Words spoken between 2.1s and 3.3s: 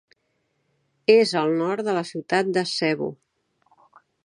ciutat de Cebu.